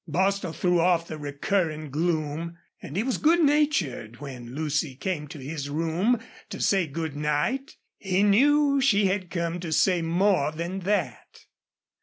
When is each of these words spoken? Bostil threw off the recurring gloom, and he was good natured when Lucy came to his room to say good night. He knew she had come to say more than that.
Bostil 0.07 0.51
threw 0.51 0.79
off 0.79 1.05
the 1.07 1.19
recurring 1.19 1.91
gloom, 1.91 2.57
and 2.81 2.97
he 2.97 3.03
was 3.03 3.19
good 3.19 3.43
natured 3.43 4.19
when 4.19 4.55
Lucy 4.55 4.95
came 4.95 5.27
to 5.27 5.37
his 5.37 5.69
room 5.69 6.19
to 6.49 6.59
say 6.59 6.87
good 6.87 7.15
night. 7.15 7.77
He 7.99 8.23
knew 8.23 8.81
she 8.81 9.05
had 9.05 9.29
come 9.29 9.59
to 9.59 9.71
say 9.71 10.01
more 10.01 10.51
than 10.51 10.79
that. 10.79 11.45